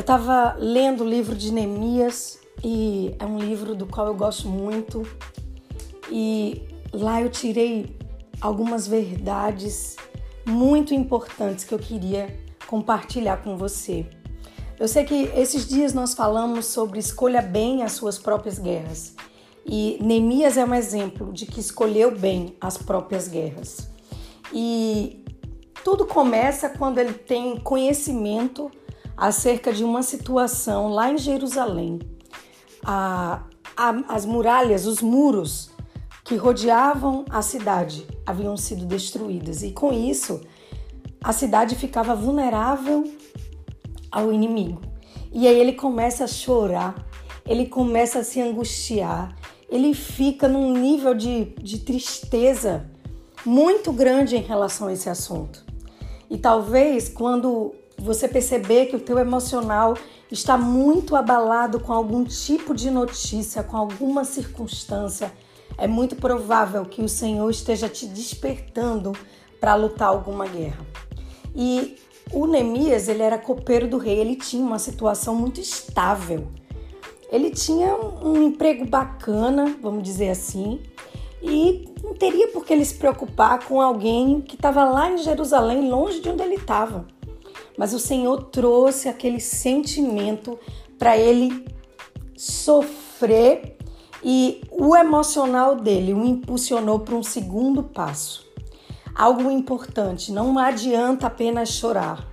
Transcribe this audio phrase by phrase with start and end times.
[0.00, 4.48] Eu estava lendo o livro de Neemias e é um livro do qual eu gosto
[4.48, 5.06] muito.
[6.10, 7.98] E lá eu tirei
[8.40, 9.98] algumas verdades
[10.46, 12.34] muito importantes que eu queria
[12.66, 14.06] compartilhar com você.
[14.78, 19.14] Eu sei que esses dias nós falamos sobre escolha bem as suas próprias guerras.
[19.66, 23.86] E Neemias é um exemplo de que escolheu bem as próprias guerras.
[24.50, 25.22] E
[25.84, 28.70] tudo começa quando ele tem conhecimento
[29.20, 31.98] acerca de uma situação lá em Jerusalém.
[32.82, 33.42] A,
[33.76, 35.70] a, as muralhas, os muros
[36.24, 40.40] que rodeavam a cidade haviam sido destruídas e com isso
[41.22, 43.04] a cidade ficava vulnerável
[44.10, 44.80] ao inimigo.
[45.30, 46.94] E aí ele começa a chorar,
[47.46, 49.36] ele começa a se angustiar,
[49.68, 52.90] ele fica num nível de, de tristeza
[53.44, 55.62] muito grande em relação a esse assunto.
[56.30, 59.94] E talvez quando você perceber que o teu emocional
[60.30, 65.32] está muito abalado com algum tipo de notícia, com alguma circunstância,
[65.76, 69.12] é muito provável que o Senhor esteja te despertando
[69.60, 70.84] para lutar alguma guerra.
[71.54, 71.96] E
[72.32, 76.48] o Neemias, ele era copeiro do rei, ele tinha uma situação muito estável.
[77.30, 80.80] Ele tinha um emprego bacana, vamos dizer assim,
[81.42, 85.88] e não teria por que ele se preocupar com alguém que estava lá em Jerusalém,
[85.88, 87.06] longe de onde ele estava
[87.80, 90.58] mas o Senhor trouxe aquele sentimento
[90.98, 91.64] para ele
[92.36, 93.78] sofrer
[94.22, 98.46] e o emocional dele o impulsionou para um segundo passo.
[99.14, 102.28] Algo importante, não adianta apenas chorar.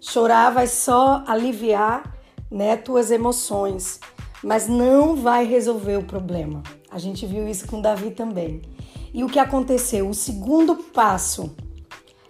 [0.00, 2.16] Chorar vai só aliviar
[2.48, 3.98] né, tuas emoções,
[4.40, 6.62] mas não vai resolver o problema.
[6.92, 8.62] A gente viu isso com Davi também.
[9.12, 10.08] E o que aconteceu?
[10.08, 11.56] O segundo passo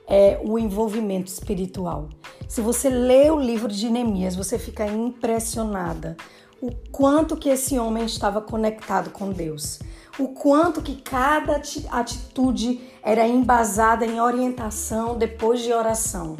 [0.07, 2.09] é o envolvimento espiritual.
[2.49, 6.17] Se você lê o livro de Neemias, você fica impressionada
[6.61, 9.81] o quanto que esse homem estava conectado com Deus,
[10.19, 16.37] o quanto que cada atitude era embasada em orientação depois de oração.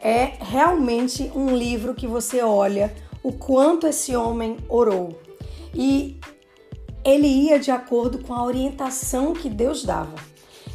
[0.00, 5.18] É realmente um livro que você olha o quanto esse homem orou.
[5.74, 6.18] E
[7.04, 10.29] ele ia de acordo com a orientação que Deus dava.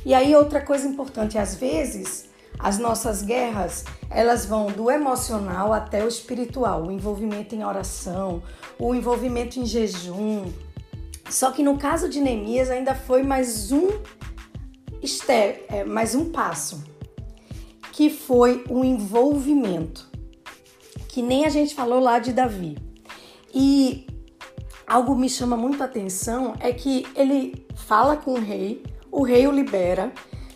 [0.06, 2.30] E aí outra coisa importante, às vezes
[2.60, 8.42] as nossas guerras, elas vão do emocional até o espiritual, o envolvimento em oração,
[8.80, 10.46] o envolvimento em jejum.
[11.30, 13.90] Só que no caso de Neemias ainda foi mais um
[15.28, 16.84] é, mais um passo,
[17.92, 20.10] que foi o envolvimento,
[21.08, 22.78] que nem a gente falou lá de Davi.
[23.54, 24.08] E
[24.88, 28.84] algo me chama muito a atenção é que ele fala com o rei,
[29.16, 30.12] o rei o libera.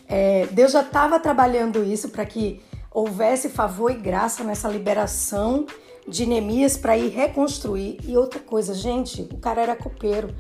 [0.06, 2.62] É, Deus já estava trabalhando isso para que
[2.92, 5.66] houvesse favor e graça nessa liberação
[6.06, 8.00] de Neemias para ir reconstruir.
[8.04, 10.36] E outra coisa, gente, o cara era copeiro.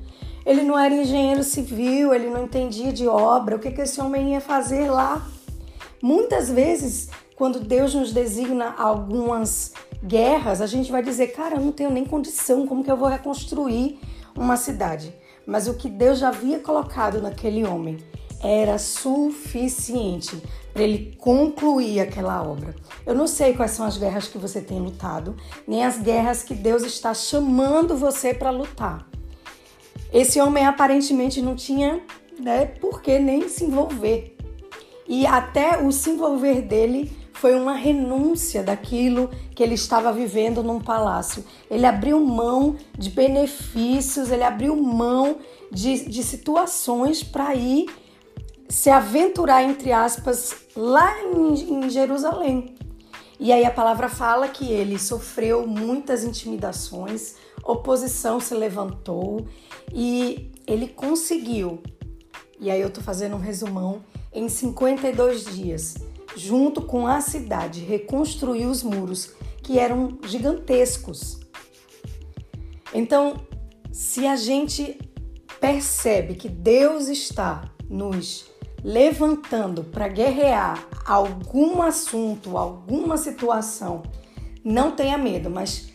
[0.45, 3.55] Ele não era engenheiro civil, ele não entendia de obra.
[3.55, 5.25] O que, que esse homem ia fazer lá?
[6.01, 9.71] Muitas vezes, quando Deus nos designa algumas
[10.03, 13.07] guerras, a gente vai dizer: cara, eu não tenho nem condição, como que eu vou
[13.07, 13.97] reconstruir
[14.35, 15.13] uma cidade?
[15.49, 17.97] Mas o que Deus já havia colocado naquele homem
[18.41, 22.75] era suficiente para ele concluir aquela obra.
[23.05, 25.35] Eu não sei quais são as guerras que você tem lutado,
[25.67, 29.09] nem as guerras que Deus está chamando você para lutar.
[30.13, 31.99] Esse homem aparentemente não tinha
[32.39, 34.37] né, por que nem se envolver.
[35.07, 40.81] E até o se envolver dele foi uma renúncia daquilo que ele estava vivendo num
[40.81, 41.45] palácio.
[41.71, 45.37] Ele abriu mão de benefícios, ele abriu mão
[45.71, 47.85] de, de situações para ir
[48.67, 52.75] se aventurar, entre aspas, lá em, em Jerusalém.
[53.39, 59.47] E aí a palavra fala que ele sofreu muitas intimidações, oposição se levantou
[59.93, 61.81] e ele conseguiu.
[62.59, 68.69] E aí eu tô fazendo um resumão em 52 dias junto com a cidade, reconstruiu
[68.69, 69.33] os muros
[69.63, 71.39] que eram gigantescos.
[72.93, 73.35] Então,
[73.91, 74.99] se a gente
[75.59, 78.49] percebe que Deus está nos
[78.83, 84.03] levantando para guerrear algum assunto, alguma situação,
[84.63, 85.89] não tenha medo, mas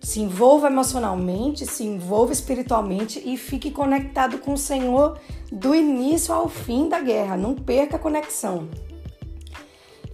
[0.00, 5.18] se envolva emocionalmente, se envolva espiritualmente e fique conectado com o Senhor
[5.50, 7.36] do início ao fim da guerra.
[7.36, 8.68] Não perca a conexão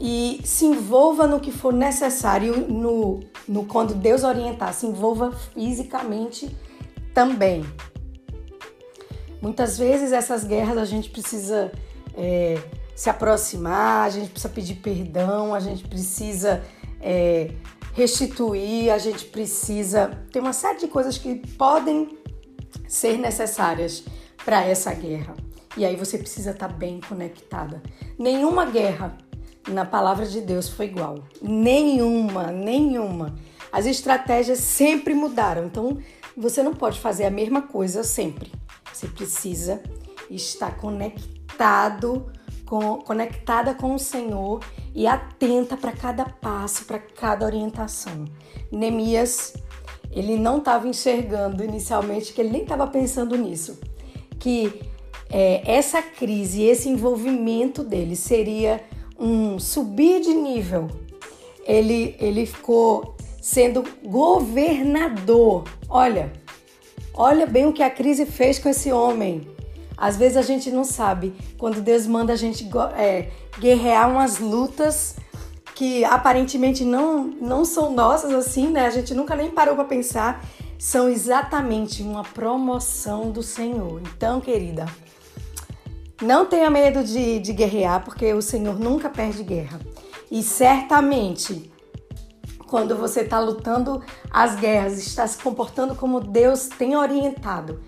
[0.01, 6.57] e se envolva no que for necessário no, no quando Deus orientar, se envolva fisicamente
[7.13, 7.65] também.
[9.41, 11.73] Muitas vezes essas guerras a gente precisa
[12.15, 12.59] é,
[12.95, 16.63] se aproximar, a gente precisa pedir perdão, a gente precisa
[17.01, 17.53] é,
[17.93, 20.11] restituir, a gente precisa.
[20.33, 22.19] Tem uma série de coisas que podem
[22.87, 24.05] ser necessárias
[24.45, 25.35] para essa guerra.
[25.77, 27.83] E aí você precisa estar tá bem conectada.
[28.19, 29.17] Nenhuma guerra
[29.69, 31.19] na palavra de Deus foi igual.
[31.43, 33.35] Nenhuma, nenhuma.
[33.71, 35.67] As estratégias sempre mudaram.
[35.67, 35.99] Então
[36.37, 38.53] você não pode fazer a mesma coisa sempre.
[38.93, 39.83] Você precisa
[40.31, 42.31] estar conectado
[42.65, 44.61] com, conectada com o Senhor
[44.95, 48.25] e atenta para cada passo, para cada orientação.
[48.71, 49.55] Neemias,
[50.11, 53.79] ele não estava enxergando inicialmente, que ele nem estava pensando nisso,
[54.39, 54.81] que
[55.31, 58.83] é, essa crise, esse envolvimento dele seria
[59.19, 60.89] um subir de nível.
[61.67, 65.65] Ele, ele ficou sendo governador.
[65.89, 66.33] Olha,
[67.13, 69.49] olha bem o que a crise fez com esse homem.
[69.97, 75.17] Às vezes a gente não sabe quando Deus manda a gente é, guerrear umas lutas
[75.75, 78.87] que aparentemente não, não são nossas assim, né?
[78.87, 80.45] A gente nunca nem parou para pensar.
[80.79, 84.01] São exatamente uma promoção do Senhor.
[84.15, 84.87] Então, querida,
[86.21, 89.81] não tenha medo de, de guerrear, porque o Senhor nunca perde guerra.
[90.31, 91.71] E certamente,
[92.67, 97.81] quando você está lutando as guerras, está se comportando como Deus tem orientado,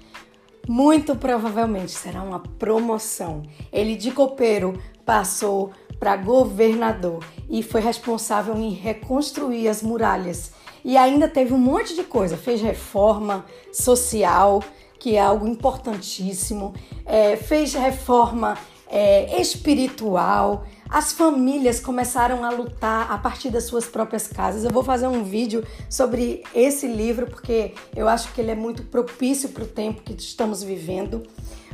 [0.68, 3.42] muito provavelmente será uma promoção.
[3.72, 10.52] Ele de copeiro passou para governador e foi responsável em reconstruir as muralhas.
[10.82, 14.62] E ainda teve um monte de coisa, fez reforma social,
[15.00, 16.74] que é algo importantíssimo,
[17.04, 18.56] é, fez reforma
[18.86, 24.62] é, espiritual, as famílias começaram a lutar a partir das suas próprias casas.
[24.62, 28.82] Eu vou fazer um vídeo sobre esse livro porque eu acho que ele é muito
[28.82, 31.22] propício para o tempo que estamos vivendo.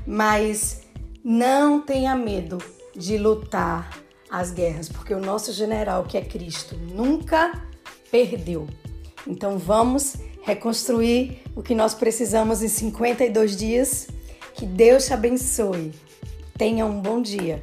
[0.07, 0.83] Mas
[1.25, 2.59] não tenha medo
[2.95, 3.91] de lutar
[4.31, 7.61] as guerras, porque o nosso general, que é Cristo, nunca
[8.11, 8.69] perdeu.
[9.27, 14.07] Então vamos reconstruir o que nós precisamos em 52 dias.
[14.55, 15.93] Que Deus te abençoe.
[16.57, 17.63] Tenha um bom dia.